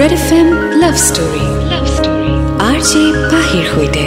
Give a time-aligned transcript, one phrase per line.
[0.00, 0.48] Red F M
[0.82, 2.32] love story love story
[2.68, 4.04] R J পাহিৰ সৈতে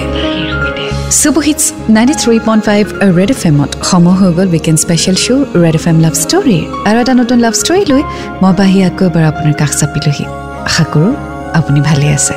[1.21, 1.63] super hits
[1.95, 2.83] ninety three point five
[3.17, 6.57] Red F এমত সময় হৈ গ'ল weekend special show' Red F M love story
[6.87, 8.01] আৰু এটা নতুন লাভ ষ্টৰী লৈ
[8.41, 10.25] মই বাহি আকৌ এবাৰ আপোনাৰ কাষ চাপিলোহি।
[10.69, 11.13] আশা কৰোঁ
[11.59, 12.35] আপুনি ভালে আছে।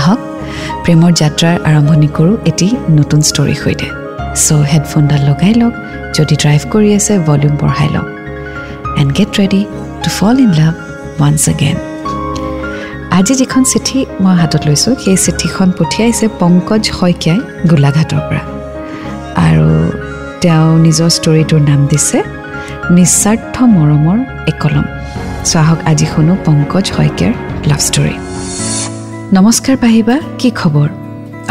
[0.00, 0.20] আহক
[0.84, 2.68] প্ৰেমৰ যাত্ৰাৰ আৰম্ভণি কৰোঁ এটি
[2.98, 3.86] নতুন ষ্টৰীৰ সৈতে।
[4.44, 5.74] চ' হেডফোনডাল লগাই লওক
[6.16, 8.08] যদি ড্ৰাইভ কৰি আছে ভলিউম বঢ়াই লওক।
[9.00, 9.62] And get ready
[10.02, 10.72] to fall in love
[11.18, 11.78] once again
[13.18, 17.38] আজি যিখন চিঠি মই হাতত লৈছোঁ সেই চিঠিখন পঠিয়াইছে পংকজ শইকীয়াই
[17.70, 18.42] গোলাঘাটৰ পৰা।
[19.46, 19.66] আৰু
[20.42, 22.18] তেওঁ নিজৰ ষ্টৰিটোৰ নাম দিছে
[22.96, 24.18] নিস্বাৰ্থ মৰমৰ
[24.52, 24.86] একলম।
[25.48, 27.32] চ' আহক আজি শুনো পংকজ শইকীয়াৰ
[27.70, 28.14] লাভ ষ্টৰী
[29.36, 30.88] নমস্কাৰ পাহিবা কি খবৰ?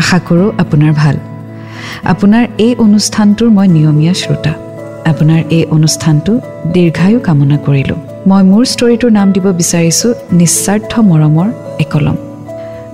[0.01, 1.15] আশা কৰোঁ আপোনাৰ ভাল।
[2.13, 4.53] আপোনাৰ এই অনুষ্ঠানটোৰ মই নিয়মীয়া শ্ৰোতা।
[5.11, 6.31] আপোনাৰ এই অনুষ্ঠানটো
[6.73, 11.49] দীৰ্ঘায়ু কামনা কৰিলোঁ। মই মোৰ ষ্টৰিটোৰ নাম দিব বিচাৰিছোঁ নিস্বাৰ্থ মৰমৰ
[11.83, 12.15] একলম।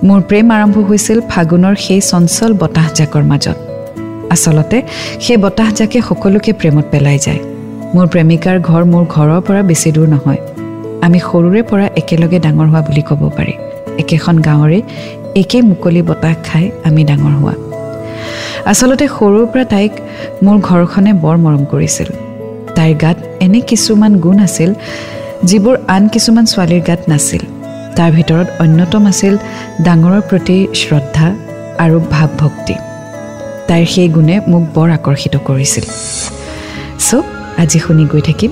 [0.08, 3.56] মোৰ প্ৰেম আৰম্ভ হৈছিল ফাগুনৰ সেই চঞ্চল বতাহজাকৰ মাজত।
[4.34, 4.78] আচলতে
[5.24, 7.40] সেই বতাহজাকে সকলোকে প্ৰেমত পেলাই যায়।
[7.94, 10.40] মোৰ প্ৰেমিকাৰ ঘৰ মোৰ ঘৰৰ পৰা বেছি দূৰ নহয়।
[11.06, 13.54] আমি সৰুৰে পৰা একেলগে ডাঙৰ হোৱা বুলি ক'ব পাৰি।
[14.02, 14.78] একেখন গাঁৱৰে
[15.40, 17.54] একে মুকলি বতাহ খাই আমি ডাঙৰ হোৱা।
[18.70, 19.92] আচলতে সৰুৰ পৰা তাইক
[20.44, 22.10] মোৰ ঘৰখনে বৰ মৰম কৰিছিল।
[22.76, 24.70] তাইৰ গাত এনে কিছুমান গুণ আছিল
[25.50, 27.42] যিবোৰ আন কিছুমান ছোৱালীৰ গাত নাছিল
[27.96, 29.34] তাৰ ভিতৰত অন্যতম আছিল
[29.86, 31.28] ডাঙৰৰ প্ৰতি শ্ৰদ্ধা
[31.84, 32.74] আৰু ভাৱ ভক্তি
[33.68, 35.84] তাইৰ সেই গুণে মোক বৰ আকৰ্ষিত কৰিছিল।
[37.06, 37.26] চ'
[37.62, 38.50] আজি শুনি গৈ থাকিম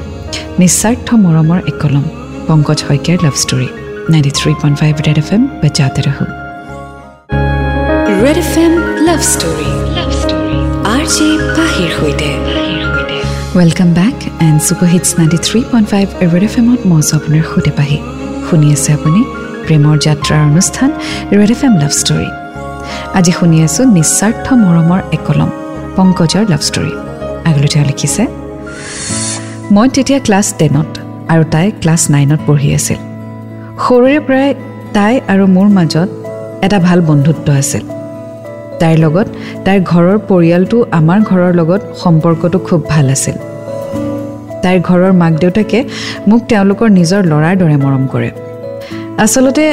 [0.61, 2.05] নিস্বাৰ্থ মৰমৰ একলম
[2.48, 3.68] পংকজ শইকীয়াৰ love story
[4.12, 6.28] ninety three point five Red F M বজাতে ৰাখোঁ
[8.22, 8.72] Red F M
[9.06, 9.68] love story
[10.94, 12.30] R J পাহিৰ সৈতে।
[13.58, 17.72] Welcome back and super hits ninety three point five Red F এমত মই আপোনাৰ সৈতে
[17.78, 17.98] পাহি।
[18.48, 19.20] শুনি আছে আপুনি
[19.66, 20.90] প্ৰেমৰ যাত্ৰাৰ অনুষ্ঠান
[21.38, 22.28] Red F M love story
[23.18, 25.50] আজি শুনি আছোঁ নিস্বাৰ্থ মৰমৰ একলম
[25.96, 26.92] পংকজৰ লাভ ষ্টৰী
[27.48, 28.22] আগলৈ তেওঁ লিখিছে
[29.74, 30.90] মই তেতিয়া ক্লাছ টেনত
[31.33, 33.00] আৰু তাই ক্লাছ নাইনত পঢ়ি আছিল।
[33.84, 34.48] সৰুৰে পৰাই
[34.96, 36.08] তাই আৰু মোৰ মাজত
[36.66, 37.84] এটা ভাল বন্ধুত্ব আছিল।
[38.80, 39.29] তাইৰ লগত
[39.64, 43.36] তাইৰ ঘৰৰ পৰিয়ালটো আমাৰ ঘৰৰ লগত সম্পৰ্কটো খুব ভাল আছিল।
[44.63, 45.79] তাইৰ ঘৰৰ মাক দেউতাকে
[46.29, 48.30] মোক তেওঁলোকৰ নিজৰ ল'ৰাৰ দৰে মৰম কৰে।
[49.24, 49.64] আচলতে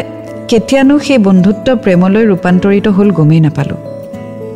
[0.51, 3.79] কেতিয়ানো সেই বন্ধুত্ব প্ৰেমলৈ ৰূপান্তৰিত হ'ল গমেই নাপালোঁ।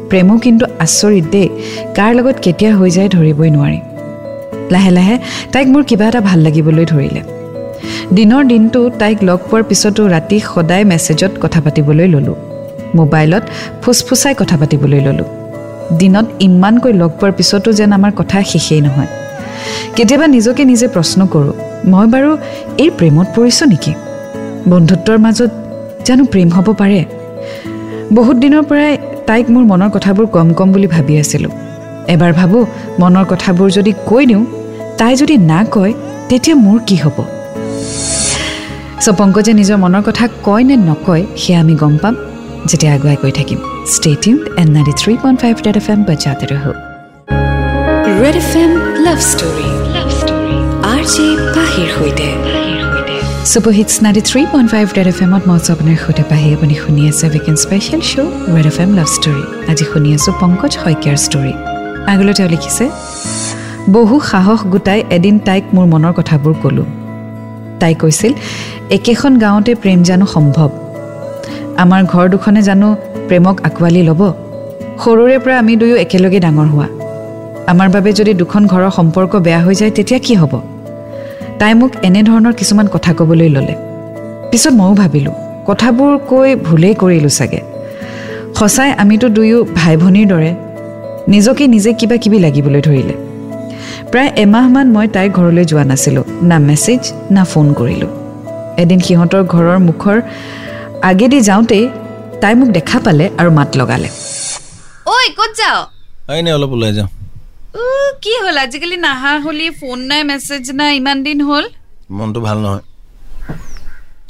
[0.09, 1.47] প্ৰেমো কিন্তু আচৰিত দেই
[1.97, 3.79] কাৰ লগত কেতিয়া হৈ যায় ধৰিবই নোৱাৰি।
[4.73, 5.15] লাহে লাহে
[5.53, 7.21] তাইক মোৰ কিবা এটা ভাল লাগিবলৈ ধৰিলে।
[8.17, 12.50] দিনৰ দিনটো তাইক লগ পোৱাৰ পিছতো ৰাতি সদায় মেছেজত কথা পাতিবলৈ ল'লোঁ।
[12.95, 13.43] মোবাইলত
[13.81, 15.29] ফুচফুচাই কথা পাতিবলৈ ল'লোঁ।
[15.99, 19.09] দিনত ইমানকৈ লগ পোৱাৰ পিছতো যেন আমাৰ কথা শেষেই নহয়।
[19.95, 21.53] কেতিয়াবা নিজকে নিজে প্ৰশ্ন কৰোঁ
[21.91, 22.31] মই বাৰু
[22.83, 23.93] এই প্ৰেমত পৰিছোঁ নেকি?
[24.71, 25.51] বন্ধুত্বৰ মাজত
[26.07, 26.99] জানো প্ৰেম হ'ব পাৰে।
[28.17, 28.91] বহুত দিনৰ পৰাই
[29.27, 31.51] তাইক মোৰ মনৰ কথাবোৰ কম কম বুলি ভাবি আছিলোঁ।
[32.13, 32.63] এবাৰ ভাবোঁ
[33.01, 34.43] মনৰ কথাবোৰ যদি কৈ দিওঁ
[34.99, 35.93] তাই যদি না কয়
[36.29, 37.17] তেতিয়া মোৰ কি হ'ব?
[39.03, 42.15] চ' পংকজে নিজৰ মনৰ কথা কয় নে নকয় সেয়া আমি গম পাম।
[42.69, 43.59] যেতিয়া আগুৱাই গৈ থাকিম।
[43.95, 46.71] Stay tuned and ninety three point five Red F M বজাতে ৰহো
[48.21, 48.71] Red F M
[49.05, 50.55] love story love story
[50.93, 52.27] R J পাহিৰ সৈতে।
[53.51, 56.75] Super hits ninety three point five Red F এমত মই আছোঁ আপোনাৰ সৈতে। পাহি আপুনি
[56.83, 61.17] শুনি আছে weekend special show' Red F M love story আজি শুনি আছোঁ পংকজ শইকীয়াৰ
[61.25, 61.53] ষ্টৰী
[62.11, 62.85] আগলৈ তেওঁ লিখিছে
[63.95, 66.87] বহু সাহস গোটাই এদিন তাইক মোৰ মনৰ কথাবোৰ ক'লোঁ।
[67.81, 68.33] তাই কৈছিল
[68.97, 70.69] একেখন গাঁৱতে প্ৰেম জানো সম্ভৱ
[71.83, 72.87] আমাৰ ঘৰ দুখনে জানো
[73.27, 74.21] প্ৰেমক আঁকোৱালি ল'ব?
[75.03, 76.87] সৰুৰে পৰা আমি দুয়ো একেলগে ডাঙৰ হোৱা।
[77.71, 80.53] আমাৰ বাবে যদি দুখন ঘৰৰ সম্পৰ্ক বেয়া হৈ যায় তেতিয়া কি হ'ব?
[81.59, 83.75] তাই মোক এনেধৰণৰ কিছুমান কথা ক'বলৈ ল'লে।
[84.51, 85.35] পিছত ময়ো ভাবিলোঁ
[85.67, 87.61] কথাবোৰ কৈ ভুলেই কৰিলোঁ চাগে।
[88.57, 90.51] সঁচাই আমিতো দুয়ো ভাই ভনীৰ দৰে।
[91.33, 93.15] নিজকে নিজে কিবা কিবি লাগিবলৈ ধৰিলে।
[94.11, 98.11] প্ৰায় এমাহমান মই তাইৰ ঘৰলৈ যোৱা নাছিলোঁ না মেছেজ না ফোন কৰিলোঁ।
[98.77, 100.17] এদিন সিহঁতৰ ঘৰৰ মুখৰ
[101.09, 101.85] আগেদি যাওঁতেই
[102.41, 104.09] তাই মোক দেখা পালে আৰু মাত লগালে।
[105.07, 105.77] ঐ ক'ত যাৱ
[106.37, 107.09] এনেই অলপ ওলাই যাওঁ।
[107.75, 107.83] উ,
[108.23, 108.57] কি হ'ল?
[108.65, 111.65] আজিকালি নাহা হলি ফোন নাই মেছেজ নাই ইমান দিন হ'ল।
[112.17, 112.83] মনটো ভাল নহয়।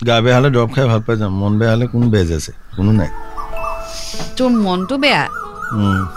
[0.07, 2.91] গা বেয়া হ'লে দৰৱ খাই ভাল পাই যাম। মন বেয়া হ'লে কোনো বেজ আছে কোনো
[2.99, 3.09] নাই।
[4.37, 5.23] তোৰ মনটো বেয়া?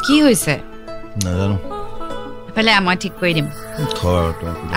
[0.04, 0.54] কি হৈছে?
[1.24, 1.56] নাজানো।
[2.48, 3.46] এফালে মই ঠিক কৰি দিম।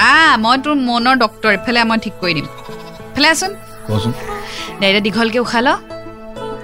[0.04, 0.12] আ
[0.44, 2.48] মই তোৰ মনৰ ডক্তৰ এফালে মই ঠিক কৰি দিম।
[3.10, 3.28] এফালে
[3.88, 4.14] কচোন
[4.82, 5.70] ডাইৰেক্ট দীঘলকে উশাহ ল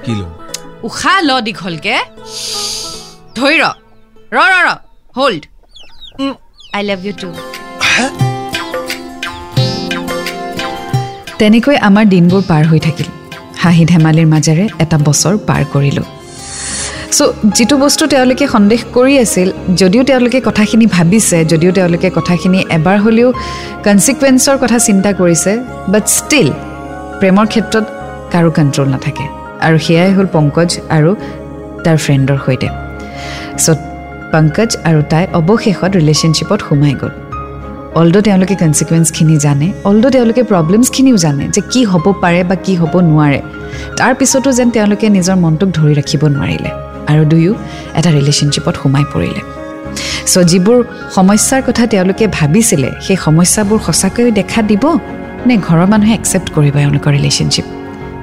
[0.04, 0.32] কি ল'ম
[0.88, 1.96] উশাহ ল দীঘলকে।
[3.38, 3.66] ধৰি ৰ।
[4.36, 4.70] ৰ ৰ ৰ।
[5.18, 5.44] Hold
[6.78, 7.30] I love you too
[11.40, 13.08] তেনেকৈ আমাৰ দিনবোৰ পাৰ হৈ থাকিল।
[13.64, 16.08] হাঁহি ধেমালিৰ মাজেৰে এটা বছৰ পাৰ কৰিলোঁ।
[17.18, 19.50] চ' যিটো বস্তু তেওঁলোকে সন্দেহ কৰি আছিল
[19.82, 23.30] যদিও তেওঁলোকে কথাখিনি ভাবিছে যদিও তেওঁলোকে কথাখিনি এবাৰ হ'লেও
[23.86, 25.52] কনচিকুৱেঞ্চৰ কথা চিন্তা কৰিছে
[25.94, 26.50] বাট ষ্টিল
[27.24, 27.86] প্ৰেমৰ ক্ষেত্ৰত
[28.34, 29.26] কাৰো কণ্ট্ৰল নাথাকে।
[29.66, 31.10] আৰু সেয়াই হ'ল পংকজ আৰু
[31.86, 32.68] তাৰ ফ্ৰেণ্ডৰ সৈতে।
[33.64, 33.80] চ'
[34.34, 37.14] পংকজ আৰু তাই অৱশেষত ৰিলেশ্যনশ্বিপত সোমাই গ'ল।
[38.00, 42.94] অলদ' তেওঁলোকে কনচিকুৱেঞ্চখিনি জানে অলদ' তেওঁলোকে প্ৰব্লেমছখিনিও জানে যে কি হ'ব পাৰে বা কি হ'ব
[43.10, 43.40] নোৱাৰে
[44.00, 46.72] তাৰপিছতো যেন তেওঁলোকে নিজৰ মনটোক ধৰি ৰাখিব নোৱাৰিলে
[47.12, 47.54] আৰু দুয়ো
[48.00, 49.42] এটা ৰিলেশ্যনশ্বিপত সোমাই পৰিলে।
[50.32, 50.78] চ' যিবোৰ
[51.18, 54.84] সমস্যাৰ কথা তেওঁলোকে ভাবিছিলে সেই সমস্যাবোৰ সঁচাকৈয়ে দেখা দিব?
[55.48, 57.66] নে ঘৰৰ মানুহে একচেপ্ট কৰিব এওঁলোকৰ ৰিলেশ্যনশ্বিপ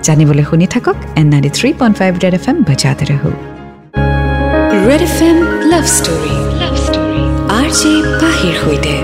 [0.06, 3.30] জানিবলৈ শুনি থাকক and ninety three point five Red F M বজাতে ৰহো।
[4.88, 5.36] Red F M
[5.72, 7.22] love story love story
[7.58, 8.94] R J পাহিৰ সৈতে।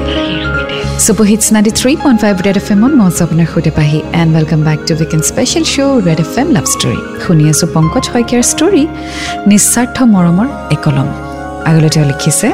[1.07, 3.99] Super hits ninety three point five Red F এমত মই আপোনাৰ সৈতে Pahi.
[4.21, 8.05] And welcome back to weekend special show' Red F M love story শুনি আছোঁ পংকজ
[8.13, 8.83] শইকীয়াৰ ষ্টৰী
[9.51, 11.09] নিস্বাৰ্থ মৰমৰ একলম।
[11.69, 12.49] আগলৈ তেওঁ লিখিছে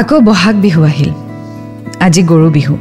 [0.00, 1.10] আকৌ বহাগ বিহু আহিল।
[2.06, 2.74] আজি গৰু বিহু।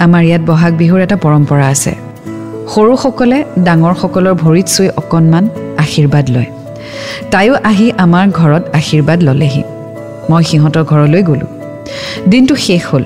[0.00, 1.92] আমাৰ ইয়াত বহাগ বিহুৰ এটা পৰম্পৰা আছে।
[2.74, 5.48] সৰুসকলে ডাঙৰসকলৰ ভৰিত চুই অকণমান
[5.78, 6.50] আশীৰ্বাদ লয়।
[7.30, 9.62] তাইও আহি আমাৰ ঘৰত আশীৰ্বাদ ল'লেহি।
[10.30, 11.50] মই সিহঁতৰ ঘৰলৈ গ'লোঁ।
[12.30, 13.04] দিনটো শেষ হ'ল।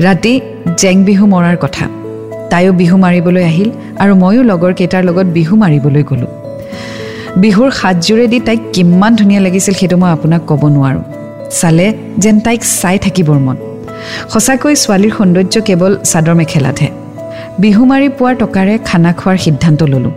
[0.00, 0.40] ৰাতি
[0.76, 1.88] জেং বিহু মৰাৰ কথা।
[2.50, 6.30] তাইও বিহু মাৰিবলৈ আহিল আৰু ময়ো লগৰ কেইটাৰ লগত বিহু মাৰিবলৈ গ'লোঁ।
[7.36, 11.02] বিহুৰ সাতযোৰেদি তাইক কিমান ধুনীয়া লাগিছিল সেইটো মই আপোনাক ক'ব নোৱাৰোঁ।
[11.50, 11.86] চালে
[12.18, 13.56] যেন তাইক চাই থাকিবৰ মন।
[14.32, 16.90] সঁচাকৈ ছোৱালীৰ সৌন্দৰ্য কেৱল চাদৰ মেখেলাতহে।
[17.58, 20.14] বিহু মাৰি পোৱাৰ টকাৰে খানা খোৱাৰ সিদ্ধান্ত ল'লোঁ।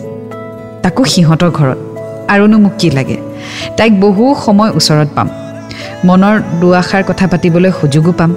[0.84, 1.78] তাকো সিহঁতৰ ঘৰত
[2.28, 3.18] আৰুনো মোক কি লাগে?
[3.78, 5.30] তাইক বহু সময় ওচৰত পাম।
[6.06, 8.36] মনৰ দুআষাৰ কথা পাতিবলৈ সুযোগো পাম।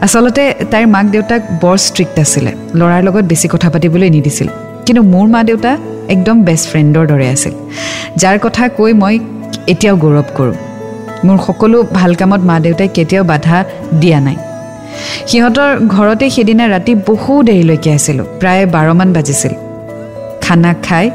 [0.00, 4.48] আচলতে তাইৰ মাক দেউতাক বৰ ষ্ট্ৰিক্ট আছিলে। ল'ৰাৰ লগত বেছি কথা পাতিবলৈ নিদিছিল।
[4.86, 5.76] কিন্তু মোৰ মা দেউতা
[6.08, 7.54] একদম বেষ্ট ফ্ৰেণ্ডৰ দৰে আছিল।
[8.16, 9.18] যাৰ কথা কৈ মই
[9.66, 10.54] এতিয়াও গৌৰৱ কৰোঁ।
[11.24, 13.64] মোৰ সকলো ভাল কামত মা দেউতাই কেতিয়াও বাধা
[14.00, 14.36] দিয়া নাই।
[15.30, 19.52] সিহঁতৰ ঘৰতে সেইদিনা ৰাতি বহু দেৰিলৈকে আছিলোঁ। প্ৰায় বাৰমান বাজিছিল।
[20.44, 21.06] খানা খাই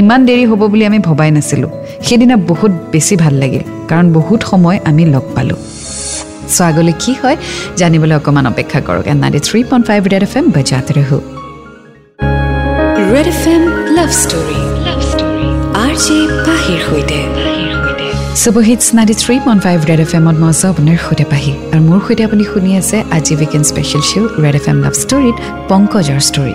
[0.00, 1.70] ইমান দেৰি হ'ব বুলি আমি ভবাই নাছিলোঁ।
[2.06, 5.60] সেইদিনা বহুত বেছি ভাল লাগিল কাৰণ বহুত সময় আমি লগ পালোঁ।
[6.54, 7.36] চ' আগলৈ কি হয়
[7.80, 10.86] জানিবলৈ অকণমান অপেক্ষা কৰক। And ninety three point five Red F M বজাত
[13.12, 13.62] Red F M
[13.96, 14.60] love story.
[15.84, 17.53] R J পাহিৰ সৈতে।
[18.42, 22.00] Super hits ninety three point five Red F এমত মই আছোঁ আপোনাৰ সৈতে পাহি। আৰু মোৰ
[22.06, 25.36] সৈতে আপুনি শুনি আছে আজি weekend special show' Red F M লাভ ষ্টৰীত
[25.70, 26.54] পংকজৰ ষ্টৰী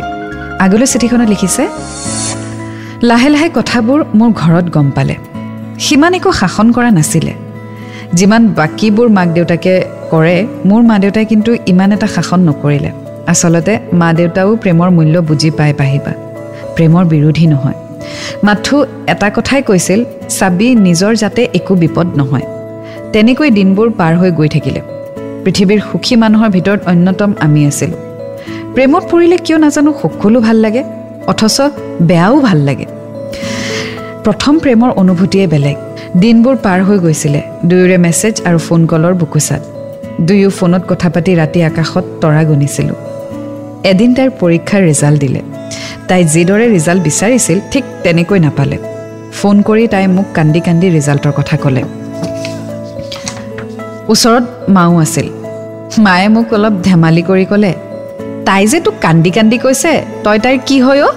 [0.65, 1.63] আগলৈ চিঠিখনত লিখিছে
[3.09, 5.15] লাহে লাহে কথাবোৰ মোৰ ঘৰত গম পালে।
[5.85, 7.33] সিমান একো শাসন কৰা নাছিলে।
[8.17, 9.73] যিমান বাকীবোৰ মাক দেউতাকে
[10.13, 10.35] কৰে
[10.69, 12.91] মোৰ মা দেউতাই কিন্তু ইমান এটা শাসন নকৰিলে।
[13.31, 16.11] আচলতে মা দেউতাও প্ৰেমৰ মূল্য বুজি পাই পাহিবা।
[16.75, 17.77] প্ৰেমৰ বিৰোধী নহয়।
[18.43, 19.99] মাথো এটা কথাই কৈছিল
[20.29, 22.45] চাবি নিজৰ যাতে একো বিপদ নহয়।
[23.13, 24.81] তেনেকৈ দিনবোৰ পাৰ হৈ গৈ থাকিলে।
[25.43, 27.99] পৃথিৱীৰ সুখী মানুহৰ ভিতৰত অন্যতম আমি আছিলোঁ।
[28.75, 30.83] প্ৰেমত পৰিলে কিয় নাজানো সকলো ভাল লাগে
[31.27, 31.57] অথচ
[32.01, 32.85] বেয়াও ভাল লাগে।
[34.23, 35.77] প্ৰথম প্ৰেমৰ অনুভূতিয়ে বেলেগ।
[36.19, 39.61] দিনবোৰ পাৰ হৈ গৈছিলে দুয়োৰে মেছেজ আৰু ফোন কলৰ বুকুচাত।
[40.27, 43.08] দুয়ো ফোনত কথা পাতি ৰাতি আকাশত তৰা গণিছিলোঁ।
[43.85, 45.41] এদিন তাইৰ পৰীক্ষাৰ ৰিজাল্ট দিলে।
[46.07, 48.77] তাই যিদৰে ৰিজাল্ট বিচাৰিছিল ঠিক তেনেকৈ নাপালে।
[49.39, 51.83] ফোন কৰি তাই মোক কান্দি কান্দি ৰিজাল্টৰ কথা ক'লে।
[54.13, 54.43] ওচৰত
[54.75, 55.27] মাও আছিল।
[56.05, 57.71] মায়ে মোক অলপ ধেমালি কৰি ক'লে
[58.47, 59.91] তাই যে তোক কান্দি কান্দি কৈছে
[60.23, 61.13] তই তাইৰ কি হয় অ'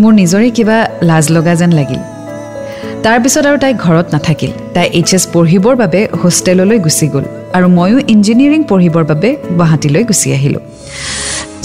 [0.00, 2.00] মোৰ নিজৰে কিবা লাজ লগা যেন লাগিল।
[3.04, 7.24] তাৰপিছত আৰু তাই ঘৰত নাথাকিল। তাই এইচ এছ পঢ়িবৰ বাবে হোষ্টেললৈ গুচি গ'ল
[7.56, 10.62] আৰু ময়ো ইঞ্জিনিয়াৰিং পঢ়িবৰ বাবে গুৱাহাটীলৈ গুচি আহিলোঁ।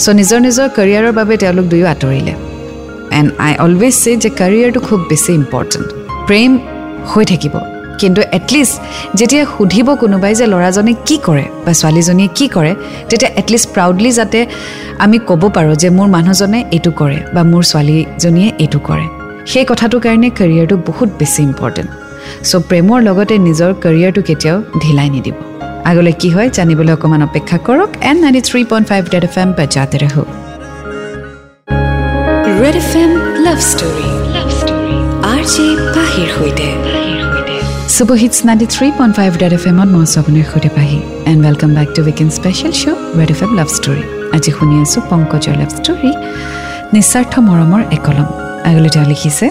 [0.02, 2.34] চ' নিজৰ নিজৰ কেৰিয়াৰৰ বাবে তেওঁলোক দুয়ো আঁতৰিলে।
[3.18, 5.88] এণ্ড আই অলৱেজ চে যে কেৰিয়াৰটো খুব বেছি ইম্পৰ্টেণ্ট
[6.28, 6.50] প্ৰেম
[7.10, 7.54] হৈ থাকিব।
[8.00, 8.74] কিন্তু এটলিষ্ট
[9.18, 12.72] যেতিয়া সুধিব কোনোবাই যে ল'ৰাজনে কি কৰে বা ছোৱালীজনীয়ে কি কৰে
[13.08, 14.38] তেতিয়া এটলিষ্ট প্ৰাউডলি যাতে
[15.04, 19.06] আমি ক'ব পাৰোঁ যে মোৰ মানুহজনে এইটো কৰে বা মোৰ ছোৱালীজনীয়ে এইটো কৰে।
[19.50, 21.90] সেই কথাটোৰ কাৰণে কেৰিয়াৰটো বহুত বেছি ইম্পৰ্টেণ্ট
[22.48, 25.36] চ' প্ৰেমৰ লগতে নিজৰ কেৰিয়াৰটো কেতিয়াও ঢিলাই নিদিব।
[25.90, 29.48] আগলৈ কি হয় জানিবলৈ অকণমান অপেক্ষা কৰক and ninety three point five Red F M
[29.58, 30.22] বাজাতে ৰহো।
[32.62, 33.10] Red F M
[33.46, 34.08] love story
[35.32, 35.66] R J
[35.96, 36.68] পাহিৰ সৈতে।
[37.96, 40.98] Super hits ninety three point five Red F এমত মই আছোঁ আপোনাৰ সৈতে Pahi.
[41.30, 44.02] And welcome back to weekend special show' Red F M love story
[44.36, 46.10] আজি শুনি আছোঁ পংকজৰ লাভ ষ্টৰী
[46.94, 48.28] নিস্বাৰ্থ মৰমৰ একলম।
[48.68, 49.46] আগলৈ তেওঁ লিখিছে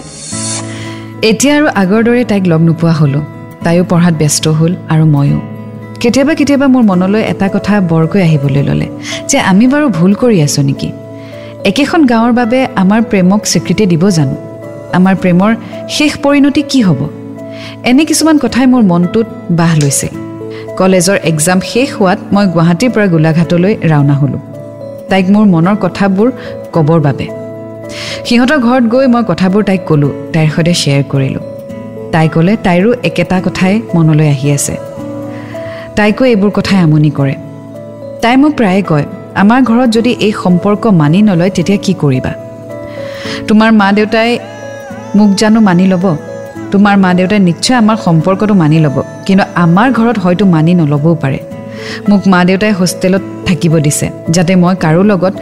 [1.30, 3.24] এতিয়া আৰু আগৰ দৰে তাইক লগ নোপোৱা হ'লোঁ।
[3.64, 5.38] তাইও পঢ়াত ব্যস্ত হ'ল আৰু ময়ো
[6.02, 8.88] কেতিয়াবা কেতিয়াবা মোৰ মনলৈ এটা কথা বৰকৈ আহিবলৈ ল'লে
[9.30, 10.88] যে আমি বাৰু ভুল কৰি আছোঁ নেকি?
[11.70, 14.36] একেখন গাঁৱৰ বাবে আমাৰ প্ৰেমক স্বীকৃতি দিব জানো?
[14.98, 15.50] আমাৰ প্ৰেমৰ
[15.96, 17.00] শেষ পৰিণতি কি হ'ব?
[17.88, 19.26] এনে কিছুমান কথাই মোৰ মনটোত
[19.58, 20.12] বাহ লৈছিল
[20.78, 24.42] কলেজৰ এক্সাম শেষ হোৱাত মই গুৱাহাটীৰ পৰা গোলাঘাটলৈ ৰাওনা হ'লোঁ।
[25.10, 26.28] তাইক মোৰ মনৰ কথাবোৰ
[26.74, 27.26] ক'বৰ বাবে।
[28.26, 31.44] সিহঁতৰ ঘৰত গৈ মই কথাবোৰ তাইক ক'লোঁ তাইৰ সৈতে শ্বেয়াৰ কৰিলোঁ।
[32.12, 34.76] তাই ক'লে তাইৰো একেটা কথাই মনলৈ আহি আছে।
[35.98, 37.34] তাইকো এইবোৰ কথাই আমনি কৰে।
[38.22, 39.06] তাই মোক প্ৰায়ে কয়
[39.42, 42.32] আমাৰ ঘৰত যদি এই সম্পৰ্ক মানি নলয় তেতিয়া কি কৰিবা?
[43.48, 44.30] তোমাৰ মা দেউতাই
[45.18, 46.04] মোক জানো মানি ল'ব?
[46.72, 51.38] তোমাৰ মা দেউতাই নিশ্চয় আমাৰ সম্পৰ্কটো মানি ল'ব কিন্তু আমাৰ ঘৰত হয়তো মানি নল'বও পাৰে।
[52.08, 55.34] মোক মা দেউতাই হোষ্টেলত থাকিব দিছে যাতে মই কাৰো লগত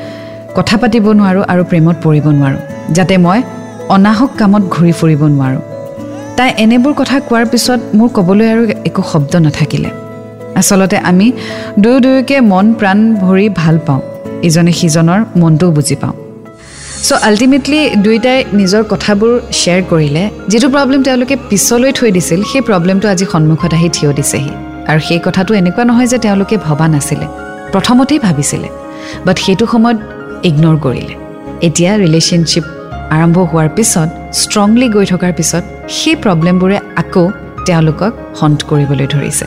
[0.57, 2.61] কথা পাতিব নোৱাৰোঁ আৰু প্ৰেমত পৰিব নোৱাৰোঁ
[2.97, 3.39] যাতে মই
[3.95, 5.63] অনাহক কামত ঘূৰি ফুৰিব নোৱাৰোঁ।
[6.37, 9.91] তাই এনেবোৰ কথা কোৱাৰ পিছত মোৰ ক'বলৈ আৰু একো শব্দ নাথাকিলে।
[10.61, 11.27] আচলতে আমি
[11.83, 14.01] দুয়ো দুয়োকে মন প্ৰাণ ভৰি ভাল পাওঁ।
[14.49, 16.15] ইজনে সিজনৰ মনটোও বুজি পাওঁ।
[17.07, 23.07] চ' আল্টিমেটলি দুয়োটাই নিজৰ কথাবোৰ শ্বেয়াৰ কৰিলে যিটো প্ৰব্লেম তেওঁলোকে পিছলৈ থৈ দিছিল সেই প্ৰব্লেমটো
[23.15, 24.53] আজি সন্মুখত আহি থিয় দিছেহি।
[24.91, 27.27] আৰু সেই কথাটো এনেকুৱা নহয় যে তেওঁলোকে ভবা নাছিলে
[27.73, 28.69] প্ৰথমতেই ভাবিছিলে
[29.27, 29.99] বাট সেইটো সময়ত
[30.49, 31.15] ইগন'ৰ কৰিলে।
[31.67, 32.65] এতিয়া ৰিলেশ্যনশ্বিপ
[33.17, 34.09] আৰম্ভ হোৱাৰ পিছত
[34.41, 35.65] ষ্ট্ৰংলি গৈ থকাৰ পিছত
[35.97, 37.25] সেই প্ৰব্লেমবোৰে আকৌ
[37.69, 39.47] তেওঁলোকক হণ্ট কৰিবলৈ ধৰিছে।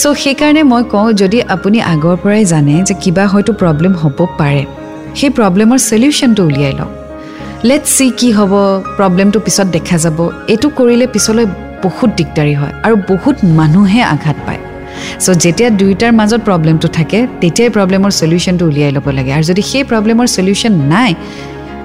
[0.00, 4.62] চ' সেইকাৰণে মই কওঁ যদি আপুনি আগৰ পৰাই জানে যে কিবা হয়তো প্ৰব্লেম হ'ব পাৰে
[5.18, 6.92] সেই প্ৰব্লেমৰ চলিউশ্যনটো উলিয়াই লওক।
[7.68, 8.52] লেট চি কি হ'ব
[8.98, 10.18] প্ৰব্লেমটো পিছত দেখা যাব।
[10.52, 11.46] এইটো কৰিলে পিছলৈ
[11.84, 14.60] বহুত দিগদাৰী হয় আৰু বহুত মানুহে আঘাত পায়।
[15.24, 19.84] চ' যেতিয়া দুয়োটাৰ মাজত প্ৰব্লেমটো থাকে তেতিয়াই প্ৰব্লেমৰ চলিউশ্যনটো উলিয়াই ল'ব লাগে। আৰু যদি সেই
[19.90, 21.10] প্ৰব্লেমৰ চলিউশ্যন নাই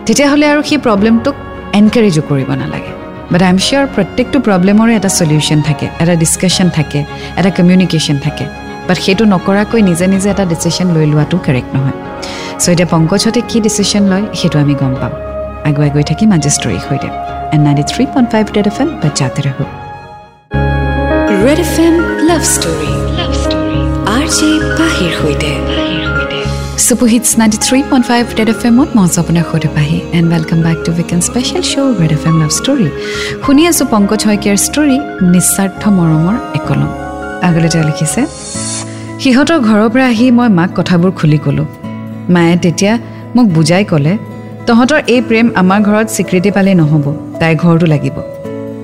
[0.06, 1.36] তেতিয়াহ'লে আৰু সেই প্ৰব্লেমটোক
[1.80, 2.92] এনকাৰেজো কৰিব নালাগে।
[3.34, 7.00] বাট আই এম চিয়'ৰ প্ৰত্যেকটো প্ৰব্লেমৰে এটা চলিউশ্যন থাকে এটা ডিছকাশ্যন থাকে
[7.40, 8.46] এটা কমিউনিকেশ্যন থাকে।
[8.88, 11.98] বাট সেইটো নকৰাকৈ নিজে নিজে এটা ডিচিশ্যন লৈ লোৱাটো কাৰেক্ট নহয়।
[12.62, 15.14] চ' এতিয়া পংকজহঁতে কি ডিচিশ্যন লয় সেইটো আমি গম পাম।
[15.70, 17.10] আগুৱাই গৈ থাকিম আজি ষ্টৰীৰ সৈতে
[17.54, 19.68] and ninety three point five Red F M বাচ্চাতে ৰাখোঁ
[21.46, 21.96] Red F M
[22.30, 22.92] love story
[24.16, 24.50] R J
[24.80, 25.52] পাহিৰ সৈতে
[26.94, 29.98] super hits ninety three point five Red F এমত মই আপোনাৰ সৈতে Pahi.
[30.18, 32.88] And welcome back to weekend special show' Red F M love story
[33.44, 34.98] শুনি আছোঁ পংকজ শইকীয়াৰ ষ্টৰী
[35.34, 36.90] নিস্বাৰ্থ মৰমৰ একলম।
[37.48, 38.22] আগলৈ তেওঁ লিখিছে
[39.22, 41.68] সিহঁতৰ ঘৰৰ পৰা আহি মই মাক কথাবোৰ খুলি ক'লোঁ।
[42.34, 42.94] মায়ে তেতিয়া
[43.36, 44.14] মোক বুজাই ক'লে
[44.68, 47.06] তহঁতৰ এই প্ৰেম আমাৰ ঘৰত স্বীকৃতি পালেই নহ'ব
[47.40, 48.16] তাইৰ ঘৰতো লাগিব।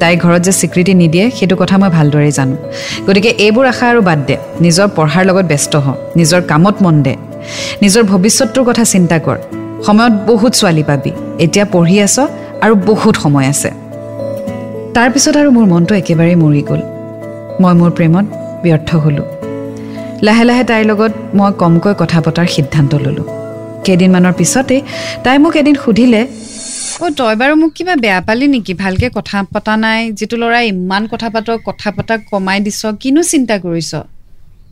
[0.02, 2.56] তাইৰ ঘৰত যে স্বীকৃতি নিদিয়ে সেইটো কথা মই ভালদৰে জানো।
[3.08, 4.36] গতিকে এইবোৰ আশা আৰু বাদ দে।
[4.66, 5.88] নিজৰ পঢ়াৰ লগত ব্যস্ত হ।
[6.20, 7.16] নিজৰ কামত মন দে।
[7.82, 9.38] নিজৰ ভৱিষ্যতটোৰ কথা চিন্তা কৰ।
[9.86, 11.12] সময়ত বহুত ছোৱালী পাবি।
[11.44, 12.18] এতিয়া পঢ়ি আছ
[12.62, 13.70] আৰু বহুত সময় আছে।
[14.96, 16.82] তাৰপিছত আৰু মোৰ মনটো একেবাৰেই মৰি গ'ল।
[17.62, 18.26] মই মোৰ প্ৰেমত
[18.64, 19.28] ব্যৰ্থ হ'লোঁ।
[20.26, 23.28] লাহে লাহে তাইৰ লগত মই কমকৈ কথা পতাৰ সিদ্ধান্ত ল'লোঁ।
[23.86, 24.76] কেইদিনমানৰ পিছতে
[25.24, 26.22] তাই মোক এদিন সুধিলে
[27.02, 28.74] অ' তই বাৰু মোক কিবা বেয়া পালি নেকি?
[28.74, 33.56] ভালকৈ কথা পতা নাই। যিটো ল'ৰাই ইমান কথা পাত কথা পতা কমাই দিছ। কিনো চিন্তা
[33.66, 33.92] কৰিছ?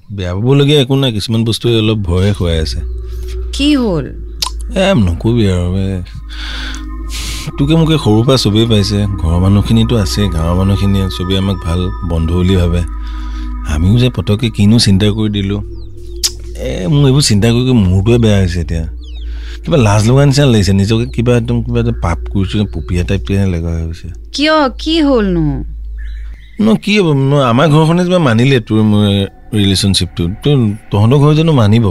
[0.10, 2.80] বেয়া পাবলগীয়া একো নাই কিছুমান বস্তুৱে অলপ ভয়ে খুৱাই আছে।
[3.56, 4.06] কি হ'ল?
[4.76, 5.68] এ নকবি আৰু
[7.58, 11.80] তোকে মোকে সৰুৰ পৰা চবেই পাইছে ঘৰৰ মানুহখিনিতো আছে গাঁৱৰ মানুহখিনিয়ে চবেই আমাক ভাল
[12.12, 12.82] বন্ধু বুলি ভাবে।
[13.74, 15.60] আমিও যে পটককৈ কিনো চিন্তা কৰি দিলোঁ
[16.68, 18.84] এ মোৰ এইবোৰ চিন্তা কৰি মূৰটোৱে বেয়া হৈছে এতিয়া।
[19.64, 23.22] কিবা লাজ লগা নিচিনা লাগিছে নিজকে কিবা একদম কিবা এটা পাপ কৰিছোঁ পুপিয়া টাইপ
[23.54, 25.46] লগা হৈ গৈছে। কিয় কি হ'লনো?
[26.66, 27.08] ন কি হ'ব?
[27.52, 29.06] আমাৰ ঘৰখনে কিবা মানিলে তোৰ মোৰ
[29.62, 30.56] ৰিলেশ্যনশ্বিপটো তোৰ
[30.92, 31.86] তহঁতৰ ঘৰ জানো মানিব?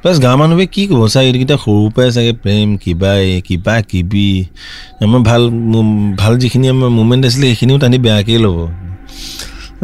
[0.00, 1.00] প্লাছ গাঁৱৰ মানুহবোৰে কি ক'ব?
[1.14, 4.28] চাগে এইকেইটা সৰুৰ পৰাই চাগে প্ৰেম কিবা এই কিবা কিবি।
[5.04, 5.42] আমাৰ ভাল
[6.20, 8.58] ভাল যিখিনি আমাৰ মুমেণ্ট আছিলে সেইখিনিও টানি বেয়াকেই ল'ব।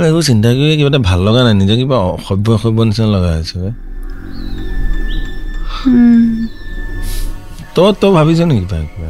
[0.09, 3.59] একো চিন্তা কৰি কিবা এটা ভাল লগা নাই নিজে কিবা অসভ্য অসভ্য নিচিনা লগা হৈছে
[7.77, 9.09] তই তই ভাবিছ নেকি কিবা কিবা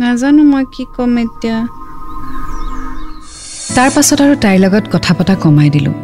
[0.00, 1.58] নাজানো মই কি ক'ম এতিয়া।
[3.78, 5.94] তাৰ পাছত আৰু তাইৰ লগত কথা পতা কমাই দিলোঁ।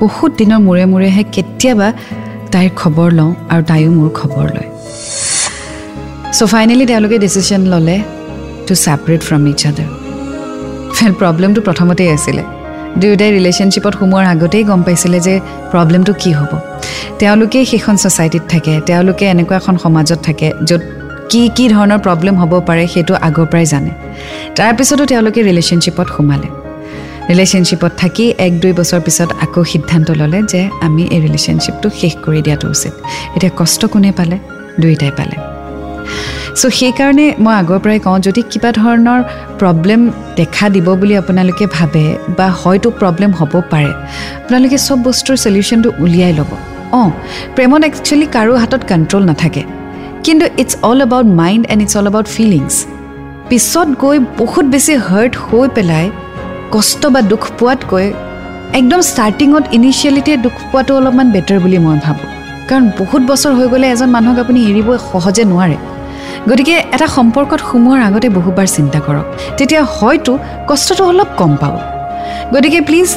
[0.00, 1.88] বহুত দিনৰ মূৰে মূৰেহে কেতিয়াবা
[2.52, 4.68] তাইৰ খবৰ লওঁ আৰু তাইও মোৰ খবৰ লয়।
[6.36, 7.96] চ' ফাইনেলি তেওঁলোকে ডিচিশ্যন ল'লে
[8.66, 9.88] to separate from each other
[11.20, 12.42] প্ৰব্লেমটো প্ৰথমতেই আছিলে।
[13.00, 15.34] দুয়োটাই ৰিলেশ্যনশ্বিপত সোমোৱাৰ আগতেই গম পাইছিলে যে
[15.72, 16.52] প্ৰব্লেমটো কি হ'ব।
[17.20, 20.82] তেওঁলোকেই সেইখন ছ'চাইটিত থাকে তেওঁলোকে এনেকুৱা এখন সমাজত থাকে য'ত
[21.30, 23.90] কি কি ধৰণৰ প্ৰব্লেম হ'ব পাৰে সেইটো আগৰ পৰাই জানে।
[24.58, 26.50] তাৰপিছতো তেওঁলোকে ৰিলেশ্যনশ্বিপত সোমালে।
[27.30, 32.40] ৰিলেশ্যনশ্বিপত থাকি এক দুই বছৰ পিছত আকৌ সিদ্ধান্ত ল'লে যে আমি এই ৰিলেশ্যনশ্বিপটো শেষ কৰি
[32.46, 32.92] দিয়াটো উচিত।
[33.36, 34.36] এতিয়া কষ্ট কোনে পালে?
[34.80, 35.36] দুয়োটাই পালে।
[36.60, 39.20] চ' সেইকাৰণে মই আগৰ পৰাই কওঁ যদি কিবা ধৰণৰ
[39.60, 40.00] প্ৰব্লেম
[40.40, 42.04] দেখা দিব বুলি আপোনালোকে ভাবে
[42.38, 43.90] বা হয়তো প্ৰব্লেম হ'ব পাৰে
[44.40, 46.50] আপোনালোকে চব বস্তুৰ চলিউশ্যনটো উলিয়াই ল'ব।
[47.00, 47.08] অঁ
[47.54, 49.62] প্ৰেমত একচুৱেলি কাৰো হাতত কণ্ট্ৰল নাথাকে।
[50.24, 52.74] কিন্তু it's all about mind and it's all about feelings
[53.48, 56.06] পিছত গৈ বহুত বেছি হাৰ্ট হৈ পেলাই
[56.74, 58.06] কষ্ট বা দুখ পোৱাতকৈ
[58.78, 62.28] একদম ষ্টাৰ্টিঙত ইনিচিয়েলিতে দুখ পোৱাটো অলপমান বেটাৰ বুলি মই ভাবোঁ।
[62.68, 65.76] কাৰণ বহুত বছৰ হৈ গ'লে এজন মানুহক আপুনি এৰিব সহজে নোৱাৰে।
[66.48, 69.26] গতিকে এটা সম্পৰ্কত সোমোৱাৰ আগতে বহুবাৰ চিন্তা কৰক।
[69.58, 70.32] তেতিয়া হয়তো
[70.68, 71.74] কষ্টটো অলপ কম পাব।
[72.54, 73.08] গতিকে প্লিজ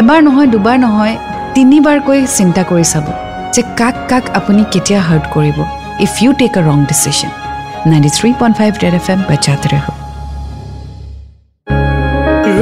[0.00, 1.14] এবাৰ নহয় দুবাৰ নহয়
[1.54, 3.06] তিনিবাৰকৈ চিন্তা কৰি চাব
[3.54, 5.58] যে কাক কাক আপুনি কেতিয়া হাৰ্ট কৰিব।
[6.06, 7.30] If you take a wrong decision
[7.90, 10.05] ninety three point five Red F M বাচ্চাতে ৰহ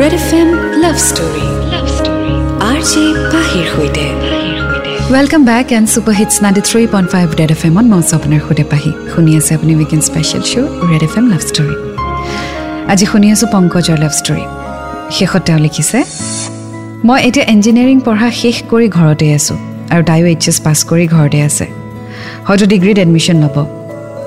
[0.04, 0.48] Red F M
[0.84, 2.32] love story love story
[2.70, 4.06] R J পাহিৰ সৈতে
[5.14, 8.64] welcome back and super hits ninety three point five Red F এমত মই আপোনাৰ সৈতে
[8.72, 11.76] পাহি। শুনি আছে আপুনি weekend special show' Red F M love story
[12.92, 14.44] আজি শুনি আছোঁ পংকজৰ লাভ ষ্টৰী
[15.16, 15.98] শেষত তেওঁ লিখিছে
[17.08, 19.58] মই এতিয়া ইঞ্জিনিয়াৰিং পঢ়া শেষ কৰি ঘৰতে আছোঁ
[19.92, 21.66] আৰু তাইও এইচ এছ পাছ কৰি ঘৰতে আছে।
[22.46, 23.56] হয়তো ডিগ্ৰীত এডমিশ্যন ল'ব।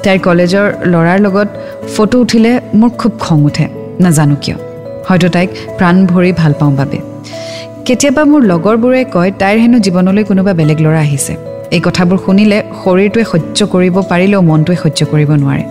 [0.03, 1.49] তাইৰ কলেজৰ ল'ৰাৰ লগত
[1.93, 3.65] ফটো উঠিলে মোৰ খুব খং উঠে।
[4.05, 4.57] নাজানো কিয়?
[5.09, 6.97] হয়তো তাইক প্ৰাণ ভৰি ভাল পাওঁ বাবে।
[7.85, 11.35] কেতিয়াবা মোৰ লগৰবোৰে কয় তাইৰ হেনো জীৱনলৈ কোনোবা বেলেগ ল'ৰা আহিছে।
[11.71, 15.63] এই কথাবোৰ শুনিলে শৰীৰটোৱে সহ্য কৰিব পাৰিলেও মনটোৱে সহ্য কৰিব নোৱাৰে।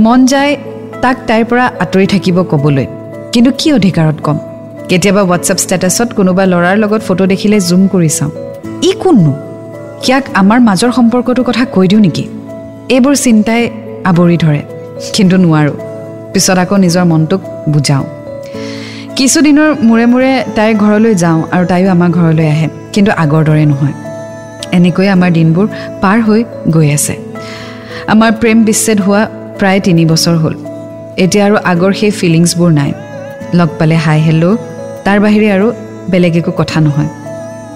[0.00, 0.56] মন যায়
[1.02, 2.86] তাক তাইৰ পৰা আঁতৰি থাকিব ক'বলৈ।
[3.32, 4.38] কিন্তু কি অধিকাৰত ক'ম?
[4.88, 8.30] কেতিয়াবা হোৱাটছএপ ষ্টেটাছত কোনোবা ল'ৰাৰ লগত ফটো দেখিলে জুম কৰি চাওঁ।
[8.82, 9.32] ই কোননো?
[10.08, 12.24] ইয়াক আমাৰ মাজৰ সম্পৰ্কটোৰ কথা কৈ দিওঁ নেকি?
[12.88, 13.70] এইবোৰ চিন্তাই
[14.04, 14.62] আৱৰি ধৰে।
[15.12, 15.76] কিন্তু নোৱাৰোঁ।
[16.32, 18.04] পিছত আকৌ নিজৰ মনটোক বুজাওঁ।
[19.18, 23.94] কিছুদিনৰ মূৰে মূৰে তাইৰ ঘৰলৈ যাওঁ আৰু তাইও আমাৰ ঘৰলৈ আহে কিন্তু আগৰ দৰে নহয়।
[24.76, 25.66] এনেকৈয়ে আমাৰ দিনবোৰ
[26.02, 26.40] পাৰ হৈ
[26.74, 27.14] গৈ আছে।
[28.12, 29.22] আমাৰ প্ৰেম বিচ্ছেদ হোৱা
[29.58, 30.54] প্ৰায় তিনি বছৰ হ'ল।
[31.24, 32.90] এতিয়া আৰু আগৰ সেই ফিলিংছবোৰ নাই।
[33.58, 34.56] লগ পালে হাই হেল্ল'
[35.04, 35.66] তাৰ বাহিৰে আৰু
[36.10, 37.10] বেলেগ একো কথা নহয়।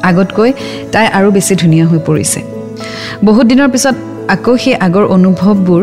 [0.08, 0.50] আগতকৈ
[0.92, 2.40] তাই আৰু বেছি ধুনীয়া হৈ পৰিছে।
[3.26, 3.94] বহুত দিনৰ পিছত
[4.34, 5.82] আকৌ সেই আগৰ অনুভৱবোৰ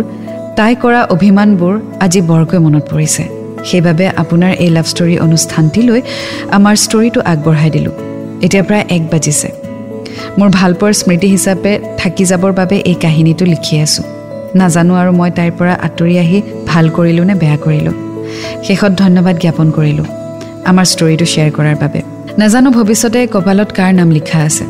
[0.57, 1.73] তাই কৰা অভিমানবোৰ
[2.05, 3.36] আজি বৰকৈ মনত পৰিছে।
[3.69, 5.99] সেইবাবে আপোনাৰ এই লাভ ষ্টৰী অনুষ্ঠানটিলৈ
[6.57, 7.95] আমাৰ ষ্টৰীটো আগবঢ়াই দিলোঁ।
[8.45, 9.49] এতিয়া প্ৰায় এক বাজিছে।
[10.39, 14.05] মোৰ ভালপোৱাৰ স্মৃতি হিচাপে থাকি যাবৰ বাবে এই কাহিনীটো লিখি আছোঁ।
[14.59, 17.95] নাজানো আৰু মই তাইৰ পৰা আঁতৰি আহি ভাল কৰিলোঁ নে বেয়া কৰিলোঁ।
[18.67, 20.05] শেষত ধন্যবাদ জ্ঞাপন কৰিলোঁ
[20.69, 21.99] আমাৰ ষ্টৰীটো শ্বেয়াৰ কৰাৰ বাবে।
[22.41, 24.65] নাজানো ভৱিষ্যতে কপালত কাৰ নাম লিখা আছে।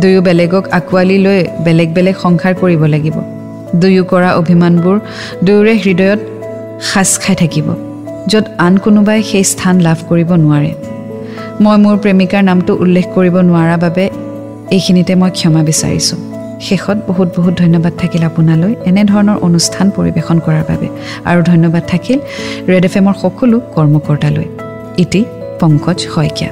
[0.00, 3.16] দুয়ো বেলেগক আঁকোৱালি লৈ বেলেগ বেলেগ সংসাৰ কৰিব লাগিব।
[3.80, 4.96] দুয়ো কৰা অভিমানবোৰ
[5.46, 6.20] দুয়োৰে হৃদয়ত
[6.90, 7.66] সাজ খাই থাকিব।
[8.28, 10.72] য'ত আন কোনোবাই সেই স্থান লাভ কৰিব নোৱাৰে।
[11.60, 14.04] মই মোৰ প্ৰেমিকাৰ নামটো উল্লেখ কৰিব নোৱাৰা বাবে
[14.70, 16.18] এইখিনিতে মই ক্ষমা বিচাৰিছোঁ।
[16.60, 20.88] শেষত বহুত বহুত ধন্যবাদ থাকিল আপোনালৈ এনেধৰণৰ অনুষ্ঠান পৰিৱেশন কৰাৰ বাবে।
[21.24, 22.18] আৰু ধন্যবাদ থাকিল
[22.68, 24.48] ৰেড এফ এমৰ সকলো কৰ্মকৰ্তালৈ।
[25.02, 25.24] ইটি
[25.60, 26.50] Pankaj Saikia.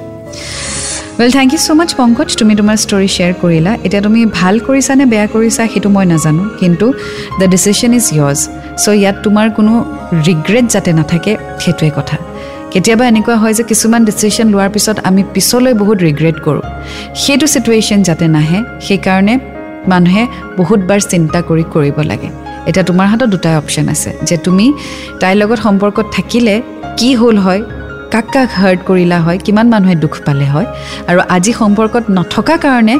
[1.18, 4.92] Well thank you so' much Pankaj তুমি তোমাৰ ষ্টৰি শ্বেয়াৰ কৰিলা। এতিয়া তুমি ভাল কৰিছা
[4.98, 6.87] নে বেয়া কৰিছা সেইটো মই নাজানো কিন্তু
[7.40, 8.40] the decision is yours
[8.83, 9.72] so' ইয়াত তোমাৰ কোনো
[10.27, 12.16] ৰিগ্ৰেট যাতে নাথাকে সেইটোৱে কথা।
[12.72, 16.64] কেতিয়াবা এনেকুৱা হয় যে কিছুমান ডিচিশ্যন লোৱাৰ পিছত আমি পিছলৈ বহুত ৰিগ্ৰেট কৰোঁ।
[17.22, 19.35] সেইটো চিটুৱেশ্যন যাতে নাহে সেইকাৰণে
[19.92, 20.25] মানুহে
[20.59, 22.29] বহুতবাৰ চিন্তা কৰি কৰিব লাগে।
[22.68, 24.66] এতিয়া তোমাৰ হাতত দুটাই অপশ্যন আছে যে তুমি
[25.20, 26.55] তাইৰ লগত সম্পৰ্কত থাকিলে
[26.98, 27.62] কি হ'ল হয়
[28.12, 30.68] কাক কাক হাৰ্ট কৰিলা হয় কিমান মানুহে দুখ পালে হয়
[31.11, 32.96] আৰু আজি সম্পৰ্কত নথকা কাৰণে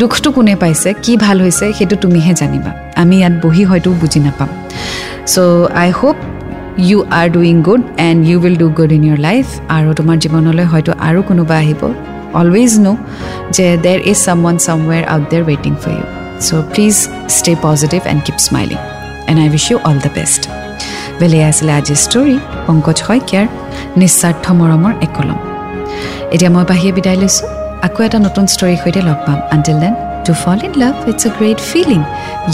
[0.00, 2.70] দুখটো কোনে পাইছে কি ভাল হৈছে সেইটো তুমিহে জানিবা।
[3.02, 4.50] আমি ইয়াত বহি হয়তো বুজি নাপাম।
[5.32, 5.38] So'
[5.82, 6.16] I hope
[6.88, 10.66] you are doing good and you will do good in your life আৰু তোমাৰ জীৱনলৈ
[10.72, 11.82] হয়তো আৰু কোনোবা আহিব।
[12.40, 12.92] অলৱেজ নো
[13.56, 16.06] যে দেৰ ইজ চাম one somewhere out there ৱেইটিং for you
[16.46, 16.96] so' please
[17.36, 18.78] stay positive and keep smiling
[19.28, 20.42] and I wish you all the best
[21.20, 23.46] বেলে আছিলে আজিৰ ষ্টৰী পংকজ শইকীয়াৰ
[24.00, 25.38] নিস্বাৰ্থ মৰমৰ একলম।
[26.34, 27.46] এতিয়া মই বাহিৰে বিদায় লৈছোঁ।
[27.86, 29.94] আকৌ এটা নতুন ষ্টৰীৰ সৈতে লগ পাম। Until then
[30.26, 32.00] to fall in love it's a great feeling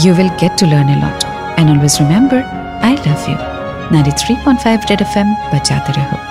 [0.01, 1.19] you will get to learn a lot
[1.59, 2.41] and always remember
[2.87, 3.37] I love you
[3.93, 6.26] ninety three point five Red F M বাজাতে ৰহ